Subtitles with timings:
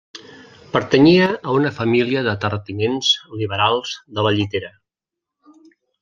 [0.75, 3.11] Pertanyia a una família de terratinents
[3.41, 4.73] liberals de la Llitera.